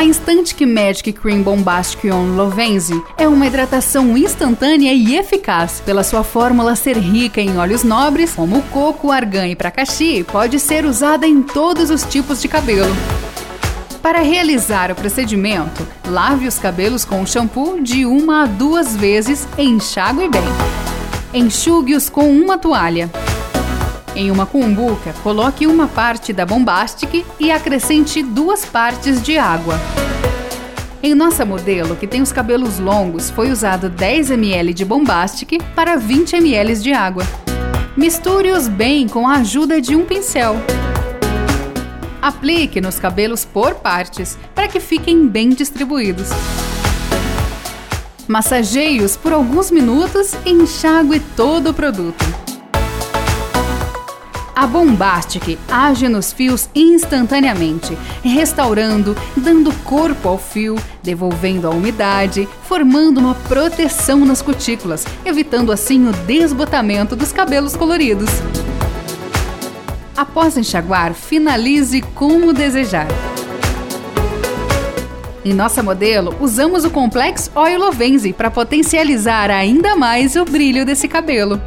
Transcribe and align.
A 0.00 0.04
Instant 0.04 0.58
Magic 0.62 1.12
Cream 1.12 1.42
Bombastic 1.42 2.06
On 2.06 2.34
Lovense 2.34 3.04
é 3.18 3.28
uma 3.28 3.46
hidratação 3.46 4.16
instantânea 4.16 4.94
e 4.94 5.14
eficaz. 5.14 5.82
Pela 5.84 6.02
sua 6.02 6.24
fórmula 6.24 6.74
ser 6.74 6.96
rica 6.96 7.38
em 7.38 7.58
óleos 7.58 7.84
nobres, 7.84 8.32
como 8.34 8.62
coco, 8.70 9.10
argan 9.10 9.46
e 9.46 9.54
pracaxi, 9.54 10.24
pode 10.24 10.58
ser 10.58 10.86
usada 10.86 11.26
em 11.26 11.42
todos 11.42 11.90
os 11.90 12.02
tipos 12.02 12.40
de 12.40 12.48
cabelo. 12.48 12.96
Para 14.00 14.20
realizar 14.20 14.90
o 14.90 14.94
procedimento, 14.94 15.86
lave 16.08 16.48
os 16.48 16.58
cabelos 16.58 17.04
com 17.04 17.26
shampoo 17.26 17.82
de 17.82 18.06
uma 18.06 18.44
a 18.44 18.46
duas 18.46 18.96
vezes 18.96 19.46
enxague 19.58 20.30
bem. 20.30 20.48
Enxugue-os 21.34 22.08
com 22.08 22.26
uma 22.26 22.56
toalha. 22.56 23.10
Em 24.14 24.30
uma 24.30 24.44
cumbuca, 24.44 25.14
coloque 25.22 25.66
uma 25.66 25.86
parte 25.86 26.32
da 26.32 26.44
Bombastic 26.44 27.24
e 27.38 27.50
acrescente 27.50 28.22
duas 28.22 28.64
partes 28.64 29.22
de 29.22 29.38
água. 29.38 29.78
Em 31.02 31.14
nossa 31.14 31.44
modelo, 31.44 31.96
que 31.96 32.06
tem 32.06 32.20
os 32.20 32.32
cabelos 32.32 32.78
longos, 32.78 33.30
foi 33.30 33.50
usado 33.50 33.88
10 33.88 34.32
ml 34.32 34.74
de 34.74 34.84
Bombastic 34.84 35.62
para 35.74 35.96
20 35.96 36.36
ml 36.36 36.74
de 36.76 36.92
água. 36.92 37.24
Misture-os 37.96 38.66
bem 38.68 39.08
com 39.08 39.28
a 39.28 39.36
ajuda 39.36 39.80
de 39.80 39.94
um 39.94 40.04
pincel. 40.04 40.56
Aplique 42.20 42.80
nos 42.80 42.98
cabelos 42.98 43.44
por 43.44 43.76
partes, 43.76 44.36
para 44.54 44.68
que 44.68 44.80
fiquem 44.80 45.26
bem 45.26 45.50
distribuídos. 45.50 46.28
Massageie-os 48.28 49.16
por 49.16 49.32
alguns 49.32 49.70
minutos 49.70 50.34
e 50.44 50.50
enxague 50.50 51.20
todo 51.34 51.70
o 51.70 51.74
produto. 51.74 52.49
A 54.54 54.66
Bombastic 54.66 55.58
age 55.70 56.08
nos 56.08 56.32
fios 56.32 56.68
instantaneamente, 56.74 57.96
restaurando, 58.22 59.16
dando 59.36 59.72
corpo 59.84 60.28
ao 60.28 60.38
fio, 60.38 60.76
devolvendo 61.02 61.66
a 61.66 61.70
umidade, 61.70 62.48
formando 62.64 63.18
uma 63.18 63.34
proteção 63.34 64.24
nas 64.24 64.42
cutículas, 64.42 65.06
evitando 65.24 65.72
assim 65.72 66.08
o 66.08 66.12
desbotamento 66.12 67.16
dos 67.16 67.32
cabelos 67.32 67.76
coloridos. 67.76 68.28
Após 70.16 70.58
enxaguar, 70.58 71.14
finalize 71.14 72.02
como 72.14 72.52
desejar. 72.52 73.08
Em 75.42 75.54
nossa 75.54 75.82
modelo, 75.82 76.34
usamos 76.38 76.84
o 76.84 76.90
Complex 76.90 77.50
Oil 77.54 77.78
Lovense 77.78 78.32
para 78.32 78.50
potencializar 78.50 79.50
ainda 79.50 79.96
mais 79.96 80.36
o 80.36 80.44
brilho 80.44 80.84
desse 80.84 81.08
cabelo. 81.08 81.58